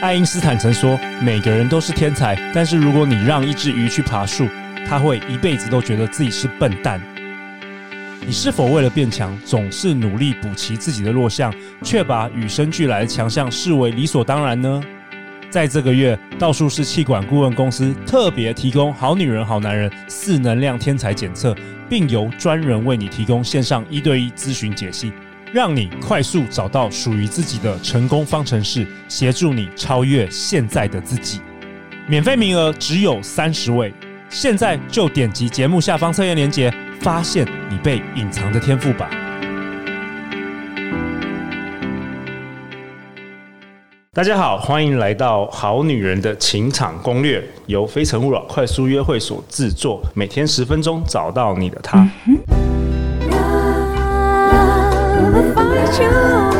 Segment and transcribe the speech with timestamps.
[0.00, 4.46] 爱因斯坦曾说：“每个人都是天才，但是如果你让一只鱼去爬树，
[4.86, 7.00] 它会一辈子都觉得自己是笨蛋。”
[8.24, 14.80] 你是否为了变强，总是努力补齐自己的弱项，却把与生俱来的强项视为理所当然呢？
[15.50, 21.56] 在这个月，道术士气管顾问公司特别提供“好女人、好男人”四能量天才检测，
[21.88, 25.12] 并由专人为你提供线上一对一咨询解析。
[25.50, 31.40] 让你快速找到属于自己的成功方程式，协助你超越现在的自己。
[32.06, 33.90] 免费名额只有三十位，
[34.28, 36.70] 现在就点击节目下方测验链接，
[37.00, 39.08] 发现你被隐藏的天赋吧！
[44.12, 52.06] 大家好，欢迎来到《好女人的情场攻略》，由非诚勿扰快速约会所制作，每天十分钟，找到你的他。
[52.26, 52.77] 嗯
[55.78, 56.57] that you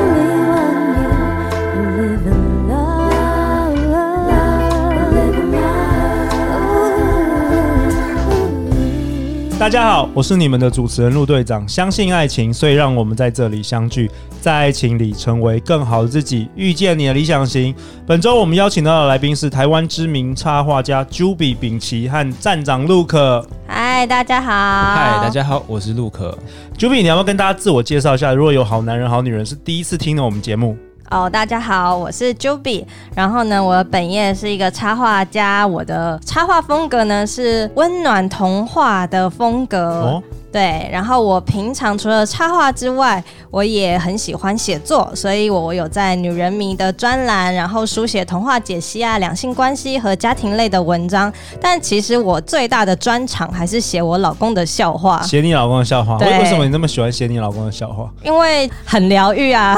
[9.68, 11.68] 大家好，我是你们的主持人陆队长。
[11.68, 14.10] 相信爱情，所以让我们在这里相聚，
[14.40, 17.74] 在爱情里成为更好的自己，遇见你的理想型。
[18.06, 23.44] 本周我们邀请到的来宾是台湾知名插画家 Juby 秉琦和站长 Luke。
[23.66, 24.50] 嗨，大家好。
[24.50, 26.34] 嗨，大家好，我是 Luke。
[26.78, 28.32] Juby，你要不要跟大家自我介绍一下？
[28.32, 30.78] 如果有好男人、好女人是第一次听的我们节目。
[31.10, 32.84] 哦大家好，我是 Juby。
[33.14, 40.22] 然后呢，我的本业是一个插画家，我的插画风格呢是温暖童话的风格。
[40.50, 51.30] 对，然后我平常除了插画之外，我也很喜欢写作，所以我有在女人迷的专栏，然后书写童话解析啊、两性关系和家庭类的文章。
[51.60, 55.20] 但其实我最大的专长还是写我老公的笑话。
[55.22, 56.16] 写你老公的笑话？
[56.18, 58.10] 对为什么你那么喜欢写你老公的笑话？
[58.24, 59.76] 因为很疗愈啊，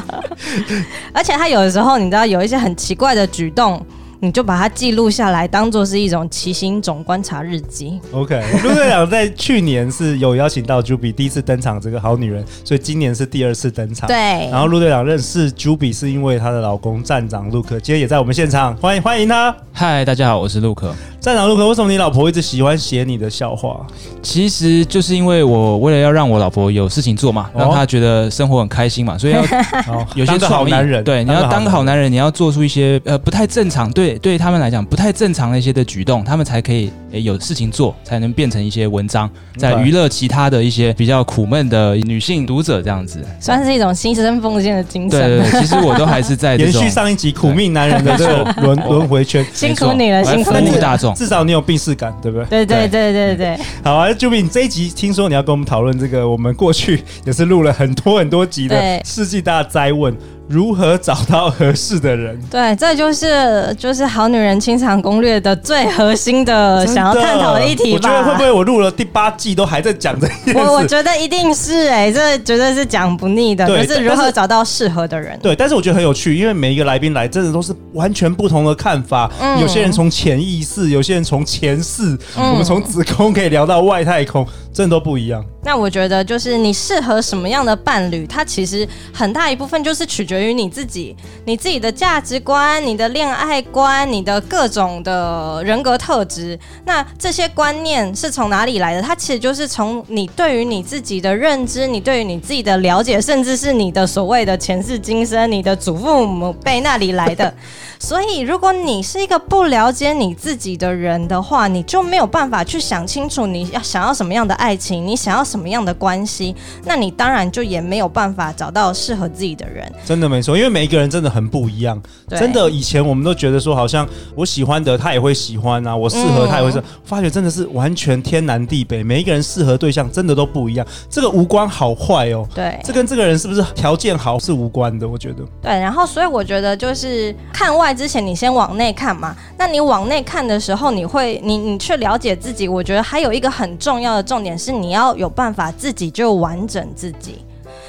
[1.14, 3.82] 而且他有的时候，你知道有一些很奇怪的举动。
[4.22, 7.98] 你就把它记录下来，当做是一种骑行种观察日记。
[8.12, 14.06] OK，陆队长在去年是有邀请到 Juby 第一次登场，这个好女人，所以今年是第二次登场。
[14.06, 14.16] 对。
[14.50, 19.56] 然后陆队长认识 Juby 是因为她的老公站长 Luke，今天也在我们现场，欢迎欢迎他。
[19.72, 20.92] 嗨，大家好，我是 Luke。
[21.20, 23.86] 站长 Luke，为什么你老婆一直喜欢写你的笑话？
[24.22, 29.42] 其实就是因为我为了要让我老婆有事情做嘛，让她觉得生活很开心嘛，所以要
[30.16, 31.04] 有些好男人。
[31.04, 39.28] 对，你要当个好男人，你要做出一些呃不太正常，对对他们来讲不太正常的一些的举动，他们才可以诶有事情做，才能变成一些文章，
[39.58, 45.20] 在娱乐其他的一些比较苦闷的女性读者这样子，算是一种牺牲奉献的精神。
[45.20, 51.09] 对对对，其实我都还是在延续上一集苦命男人的这个轮轮回圈，辛苦你了，辛苦大众。
[51.14, 52.64] 至少你有病逝感，对不对？
[52.64, 53.58] 对对对对对。
[53.82, 60.16] 好啊，Juby，你这一集听说你要跟我们讨论这个，我们过去 也是录了很多很多集的世纪大灾问。
[60.50, 62.36] 如何找到合适的人？
[62.50, 67.94] 对，这就是就是好女人清场攻略的最核心的想要探讨的议题吧。
[67.94, 70.58] 我觉得会不会我录了第八季都还在讲这件事？
[70.58, 73.64] 我我觉得一定是哎、欸，这绝对是讲不腻的。
[73.64, 75.38] 对，就是如何找到适合的人。
[75.40, 79.30] 对，但是我觉得很有趣，因为每一个来宾来，真的都是完全不同的看法。
[79.40, 84.44] 嗯，有些人从潜意识，有些人从前世，嗯、我们从子宫可以聊到外太空。
[84.72, 85.44] 真的都不一样。
[85.62, 91.14] 那我觉得，就是你适合什么样的伴侣，它其实很大一部分就是取决于你自己，
[91.44, 96.58] 你自己的价值观、你的恋爱观、你的各种的人格特质。
[96.86, 99.02] 那这些观念是从哪里来的？
[99.02, 107.52] 它其实就是从你对于你自己的认知、你对于你自己的了解，甚至是你的所谓的前世今生、你的祖父母辈那里来的。
[108.00, 116.54] 所以，如果你是一个不了解你自己的人的话，你就没有办法去想清楚你要想要什么样的爱情，你想要什么样的关系，
[116.84, 119.90] 那你当然就也没有办法找到适合自己的人。
[120.04, 122.00] 真的没错，因为每一个人真的很不一样。
[122.28, 130.86] 真的，以前我们都觉得说，好像我喜欢的他也会喜欢啊，我适合他也会是，嗯、发觉真的是完全天南地北，每一个人适合对象真的都不一样。
[131.08, 135.44] 这个无关好坏哦，对，这跟这个人是不是条件好是无关的，我觉得。
[135.62, 137.90] 对，然后所以我觉得就是看外。
[138.00, 142.66] 之前你先往内看嘛，那你往内看的时候，你会你你去了解自己。
[142.66, 147.44] 我觉得还有一个很重要的重点是，你要有办法自己就完整自己。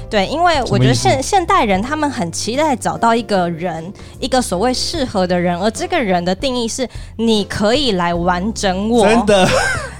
[0.09, 9.07] 对，因为我觉得现现代人他们很期待找到一个人，一个所谓适合的人，而这个人的定义是你可以来完整我。
[9.07, 9.47] 真的。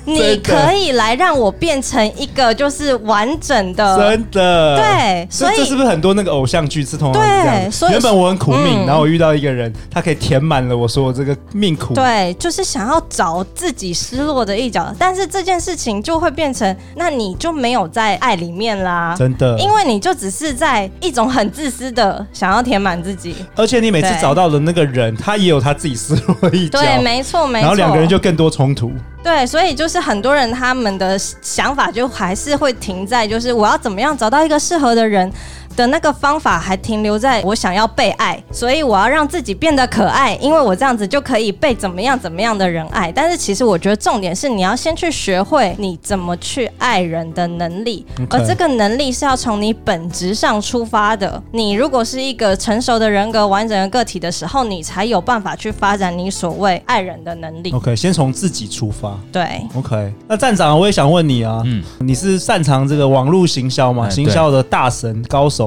[0.06, 7.71] 你可以来让我变成一个就是完整的，真的，对，所以这是不是很多那个偶像剧是通常是这样？
[7.71, 11.94] 所以原本我很苦命，嗯、然后我遇到一个人，他可以填满了我说我这个命苦。
[11.94, 28.92] 对，就是想要找自己失落的一角，但是这件事情就会变成，那你就没有在爱里面啦，真的，因为你就只是在一种很自私的想要填满自己，而且你每次找到的那个人，他也有他自己失落的一角，对，没错，没错，然后两个人就更多冲突。
[29.24, 35.29] 对，所以就是是很多人他们的想法就还是会停在，就是我要怎么样找到一个适合的人。
[35.75, 43.12] 的那个方法还停留在我想要被爱，所以我要让自己变得可爱，因为我这样子就可以被怎么样怎么样的人爱。
[43.12, 48.38] 但是其实我觉得重点是你要先去学会你怎么去爱人的能力，Okay.
[48.38, 51.41] 而这个能力是要从你本质上出发的。
[51.51, 57.71] 你如果是一个成熟的人格、完整的个体的时候，你才有办法去发展你所谓爱人的能力。
[57.71, 59.17] OK，先从自己出发。
[59.31, 60.13] 对，OK。
[60.27, 64.09] 那站长，我也想问你啊，嗯，你是擅长这个网络行销吗？
[64.09, 65.60] 行销的大神高手。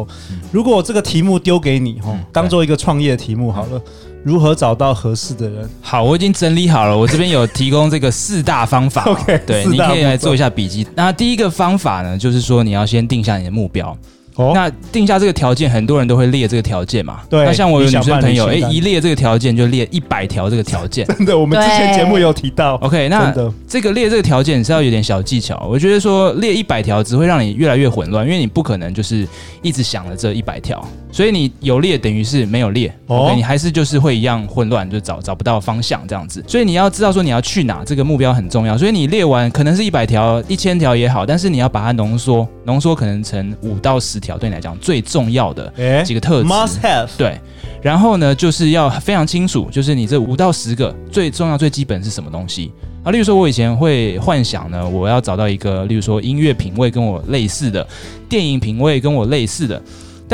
[0.50, 3.80] 如果我这个题目丢给你，哈，当做一个创业题目好了，
[4.22, 5.68] 如何找到合适的人？
[5.82, 9.02] 好，我已经整理好了，我这边有提供这个四大方法。
[9.10, 10.86] OK，对，你可以来做一下笔记。
[10.94, 13.96] 那第一个方法呢，就是说你要先定下你的目标。
[14.36, 17.20] 哦，那定下这个条件，很多人都会列这个条件嘛。
[17.30, 17.44] 对。
[17.44, 21.06] 那像我有女生朋友，哎，一列这个条件就列一百条这个条件。
[21.16, 22.74] 真的，我们之前节目有提到。
[22.82, 23.32] OK，那
[23.68, 25.66] 这个列这个条件是要有点小技巧。
[25.70, 29.26] 我觉得说列一百条只会让你越来越混乱，因为你不可能就是
[29.62, 32.92] 一直想了这一百条，所以你有列等于是没有列。
[33.06, 33.32] 哦。
[33.36, 36.42] 你还是就是会一样混乱，就找找不到方向这样子。
[36.48, 38.76] 所以你要知道说你要去哪，这个目标很重要。
[38.76, 45.04] 所以你列完可能是一百条、一千条也好，但是你要把它浓缩，浓缩可能成五到十条，对你来讲最。
[45.04, 45.72] 重要的
[46.02, 47.38] 几个特质，must have 对，
[47.82, 52.72] 然后呢，就是要非常清楚，就是你这五到十个最重要、最基本是什么东西
[53.04, 53.12] 啊？
[53.12, 57.86] 例如说，我以前会幻想呢，我要找到一个，例如说音乐品味跟我类似的，
[58.28, 59.80] 电影品味跟我类似的。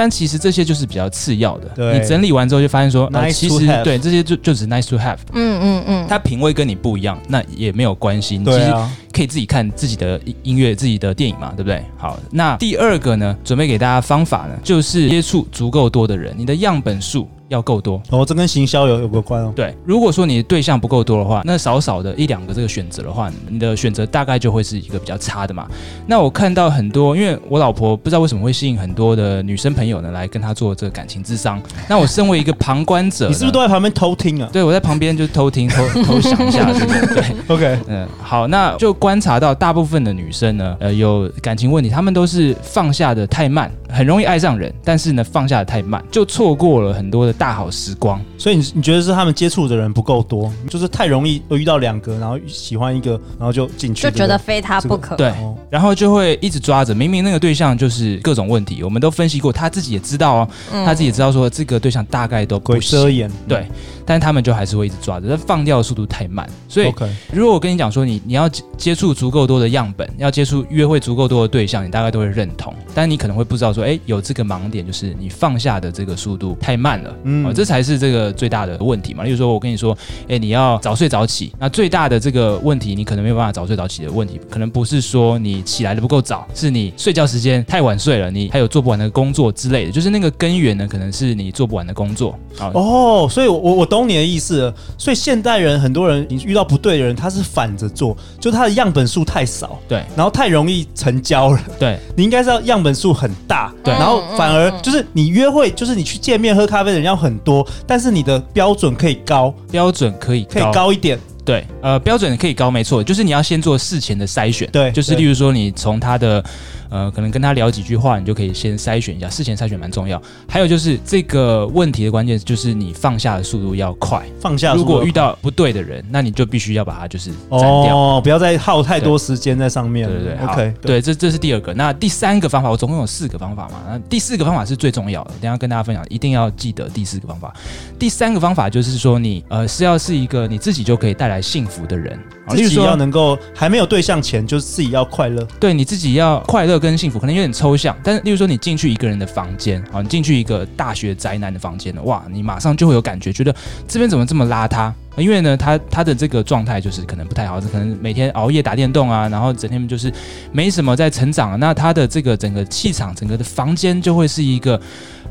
[0.01, 1.69] 但其实这些就是比较次要的。
[1.77, 5.19] 对，你整理完之后就发现说，呃、其实对这些就就只是 nice to have。
[5.35, 8.39] 嗯嗯嗯，他品味跟你不一样，那也没有关系。
[8.39, 8.73] 你其实
[9.13, 11.85] 可以自己看自己的音乐、自己的电影嘛，对不对？
[11.99, 17.29] 好，那第二个呢，准备给大家方法呢，就是接触足够多的人，你的样本数。
[17.51, 19.53] 要够多哦，这跟行销有有个关哦。
[19.55, 25.67] 对，如果说你的对象不够多的话，那少少的一两个这个选择的话，你的选择大概就会是一个比较差的嘛。
[26.07, 31.61] 那我看到很多，因为我老婆不知道为什么会吸引很多的女生朋友呢来跟她做这个感情智商。
[31.89, 34.49] 那我身为一个旁观者，你是不是都在旁边偷听啊？
[34.53, 37.15] 对，我在旁边就偷听偷偷想一下， 对？
[37.15, 48.21] 对，OK，嗯，好，那就观察到大部分的女生呢，呃，有感情问题，她们都是放下的太慢，很容易爱上人，但是呢，放下的太慢，就错过了很多的大好时光。
[48.39, 55.17] 所以你你觉得是他们接触的人不够多，就是太容易遇到两个，然后喜欢一个，然后就进去，就觉得非他不可。
[55.17, 55.35] 这个、对，
[55.69, 63.67] 然后就会一直抓着，明明那个对象就是各种问题，我们都分析过，他自己也知道哦，嗯、他自己也知道说这个对象大概都不遮掩，对，
[64.07, 66.49] 但是他们就还是会一直抓着，但放掉的速度太慢。
[66.69, 66.91] 所以.
[67.33, 79.25] 如果我跟你讲说你你要接触足够多的样本，要接触约会足够多的对象，你大概都会认同，但你可能会不知道说，哎，有这个盲点，就是你放下的这个速度太慢了，嗯、哦，这才是这个最大的问题嘛。
[79.25, 79.97] 例如说，我跟你说，
[80.29, 92.39] 哎，你要早睡早起，那最大的这个问题，你可能没有办法早睡早起的问题，可能不是说你起来的不够早，是你睡觉时间太晚睡了，你还有做不完的工作之类的，就是那个根源呢，可能是你做不完的工作。
[92.59, 94.75] 哦，所以我我懂你的意思了。
[94.99, 111.19] 所以现代人很多人，你遇到不对的人，他是反着做，就他的样本数太少，对，然后太容易成交了，对，你应该是要样本数很大，对，然后反而就是你约会，就是你去见面喝咖啡的人要很多，但是你的标准可以高，标准可以可以高一点。
[111.43, 116.45] 对，呃，标准可以高，没错，就是你要先做事前的筛选，对，就是例如说你从他的，
[116.91, 120.21] 呃，可能跟他聊几句话，你就可以先筛选一下，事前筛选蛮重要。
[120.49, 124.75] 还有就是这个问题的关键就是你放下的速度要快，放下。
[124.75, 130.09] 如果遇到不对的人，那你就必须要把它就是斩掉，哦，不要再耗太多时间在上面。
[130.09, 131.73] 对对对，OK，对，对，这这是第二个。
[131.75, 137.55] 那第三个方法，我总共有四个方法嘛，那第四个方法是最重要的，等下跟大家分享，一定要记得第四个方法。
[137.99, 142.19] 第三个方法就是说你呃是要是一个你自己就可以带来幸福的人。
[142.49, 145.47] 自己要能够还没有对象前，就是自己要快乐。
[145.61, 147.97] 对，你自己要快乐跟幸福，可能有点抽象。
[148.03, 153.55] 但是，例如说你进去一个人的房间啊，你进去一个大学宅男的房间了，哇，你马上就会有感觉，觉得
[153.87, 154.93] 这边怎么这么邋遢？
[155.17, 160.11] 因为呢，他他的这个状态就是可能不太好，可能每天熬夜打电动啊，然后整天就是
[160.51, 161.61] 没什么在成长。
[161.61, 164.81] 那他的这个整个气场，整个的房间就会是一个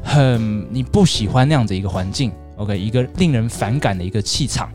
[0.03, 2.31] 很你不喜欢那样的一个环境。
[2.57, 4.69] OK，一个令人反感的一个气场。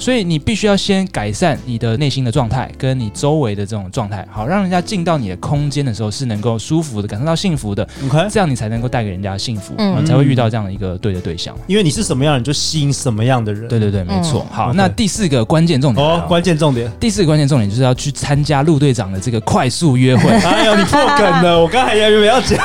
[0.00, 7.86] 所以你必须要先改善你的内心的状态，跟你周围的这种状态，好让人家进到你的空间的时候是能够舒服的，感受到幸福的。
[8.06, 11.54] OK，这样你才能够带给人家幸福，嗯，才会遇到这样的一个对的对象。
[11.66, 13.68] 因为你是什么样，你就吸引什么样的人。
[13.68, 14.46] 对对对，没错。
[14.50, 20.30] 好，那第四个关键重点哦，关键重点，第四个关键重点就是要去参加陆队长的这个快速约会。
[20.40, 22.58] 哎呦，你破梗了，我刚才还以为要讲，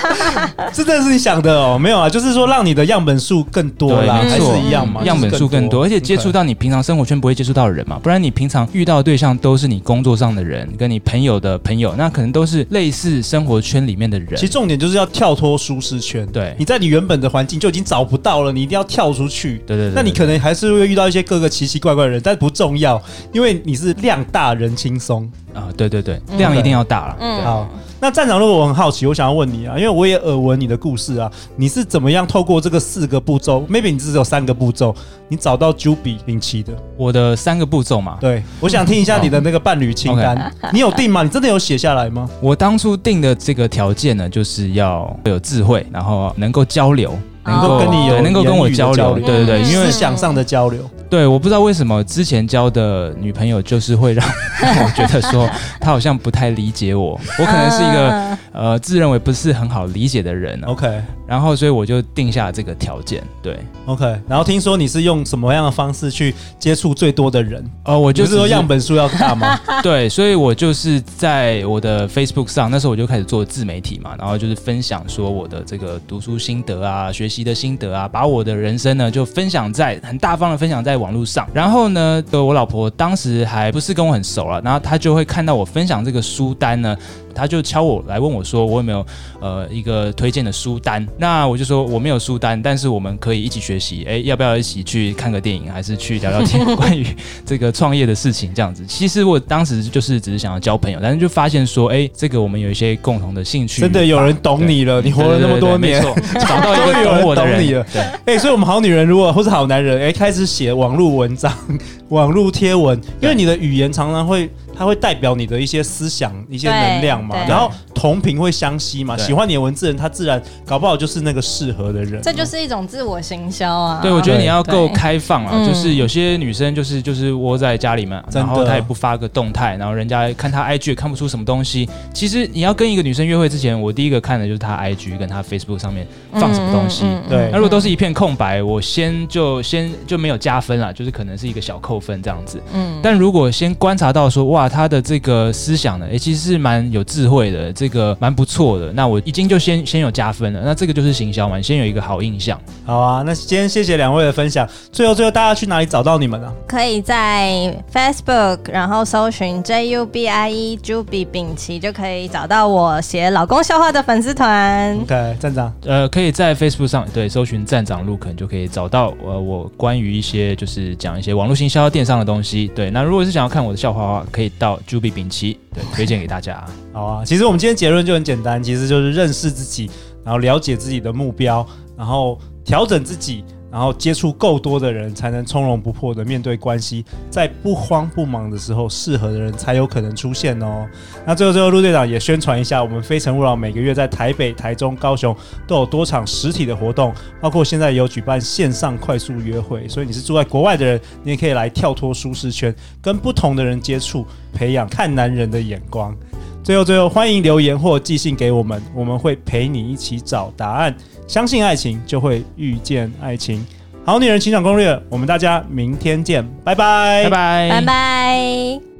[0.72, 1.78] 这真的是你想的哦？
[1.78, 14.36] 没有啊，就是说让你的样本数更多啦，还是一样嘛，样本数更多，而且接触到你平常生活圈不会接触到的人嘛，不然你平常遇到的对象都是你工作上的人，跟你朋友的朋友，那可能都是类似生活圈里面的人。
[14.36, 19.58] 其实重点就是要跳脱舒适圈，对，你在你原本的环境就已经找不到了，你一定要跳出去。
[19.66, 23.02] 对对对，那你可能还是会遇到一些各个奇奇怪怪的人，但不重要，
[23.32, 25.66] 因为你是量大人轻松啊。
[25.76, 27.16] 对对对，量一定要大了。
[27.18, 27.68] 嗯，好。
[28.02, 34.92] 那站长，如果我很好奇，我想要问你啊，因为我也耳闻你的故事啊，你是怎么样透过这个四个步骤？Maybe 你只有三个步骤，
[35.28, 36.16] 你找到 Juby
[36.64, 36.72] 的？
[36.96, 38.18] 我的三个步骤嘛？
[38.20, 41.22] 对，我想听一下你的那个伴侣清单，你有定吗？
[41.22, 42.28] 你真的有写下来吗？
[42.40, 47.16] 我当初定的这个条件呢，就是要有智慧，然后能够交流。
[47.44, 50.80] 能够跟你有能够跟我交流，对对对，因为思想上的交流。
[51.12, 54.26] 对，我不知道为什么之前交的女朋友就是会让
[54.82, 55.46] 我觉得说
[55.78, 60.58] 她好像不太理解我，我可能是一个呃自认为不是很好理解的人。
[60.64, 63.22] OK，然后所以我就定下了这个条件。
[63.42, 67.62] 对，OK，然后听说你是用什么样的方式去接触最多的人？
[67.84, 69.60] 呃，我就是说样本数要大吗？
[69.84, 81.46] 对，所以我就是在我的 Facebook 上，那时候我就开始做自媒体嘛，然后就是分享说我的这个读书心得啊，学习的心得啊，把我的人生呢就分享在很大方的分享在网络上。
[81.52, 86.96] 然后呢，我老婆当时还不是跟我很熟了，然后她就会看到我分享这个书单呢。
[87.34, 89.04] 他就敲我来问我说：“我有没有
[89.40, 94.04] 呃一个推荐的书单？”那我就说我没有书单，但是我们可以一起学习。
[94.08, 97.06] 哎，要不要一起去看个电影，还是去聊聊天 关于
[97.44, 98.52] 这个创业的事情？
[98.54, 103.80] 这样子，其实我当时就是只是想要交朋友，但是就发现说，哎，这个我们有一些共同的兴趣。
[103.80, 106.02] 真的有人懂你了，你活了那么多年，
[106.40, 107.86] 找到一个懂我的人，懂你了。
[107.92, 108.02] 对，
[108.34, 111.52] 哎，所以我们好女人如果或是好男人，哎，开始写网络文章、
[112.10, 114.50] 网络贴文，因为你的语言常常会。
[114.82, 122.20] 它会代表你的一些思想、一些能量嘛，然后同频会相吸嘛，喜欢你的文字人，他自然搞不好就是那个适合的人。
[122.20, 124.00] 这就是一种自我行销啊。
[124.02, 131.88] 对，我觉得你要够开放啊，就是有些女生就是就是窝在家里面，然后她也不发个动态，然后人家看她 IG 也看不出什么东西。
[132.12, 137.04] 其实你要跟一个女生约会之前，我第一个看的就是她 IG 跟她 Facebook 上面放什么东西。
[137.28, 142.60] 对，那如果都是一片空白，我先就先就没有加分了，就是可能是一个小扣分这样子。
[142.74, 144.68] 嗯，但如果先观察到说哇。
[144.72, 148.90] 他的这个思想呢，哎，其实是蛮有智慧的，这个蛮不错的。
[148.92, 152.58] 那我已经就先先有加分了，那这个就是行销嘛，先有一个好印象。
[152.86, 154.66] 好啊，那今天谢谢两位的分享。
[154.90, 156.50] 最后最后，大家去哪里找到你们呢？
[156.66, 164.96] 可以在 Facebook，然后搜寻 J U B I E Juby 丙奇，就可以找到我写老公笑话的粉丝团。
[165.02, 172.70] OK，站长，呃，可以在 Facebook 上对搜寻站长陆肯，就可以找到呃我关于一些就是讲一些网络行销电商的东西。
[172.74, 176.64] 对，那如果是想要看我的笑话的话，可以到 Juby 丙奇，对，推荐给大家。
[176.92, 179.90] 好啊，其实我们今天结论就很简单，其实就是认识自己，
[180.24, 181.66] 然后了解自己的目标，
[181.96, 183.44] 然后调整自己。
[183.72, 190.86] 然后接触够多的人，才能从容不迫的面对关系，在不慌不忙的时候，适合的人才有可能出现哦。
[191.26, 195.34] 那最后最后，陆队长也宣传一下，我们非诚勿扰每个月在台北、台中、高雄
[195.66, 206.14] 都有多场实体的活动，包括现在有举办线上快速约会，所以你是住在国外的人，你也可以来跳脱舒适圈，跟不同的人接触，培养看男人的眼光。
[206.62, 210.94] 最后最后，欢迎留言或寄信给我们，我们会陪你一起找答案。
[211.26, 213.66] 相信爱情，就会遇见爱情。
[214.04, 218.91] 好女人情场攻略，我们大家明天见，拜拜，拜拜，拜拜。